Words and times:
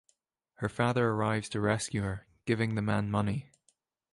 Her 0.55 0.67
father 0.67 1.09
arrives 1.09 1.47
to 1.49 1.61
rescue 1.61 2.01
her, 2.01 2.25
giving 2.47 2.73
the 2.73 2.81
man 2.81 3.11
money. 3.11 3.51